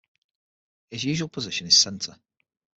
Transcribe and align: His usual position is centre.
His 0.89 1.03
usual 1.03 1.29
position 1.29 1.67
is 1.67 1.77
centre. 1.77 2.15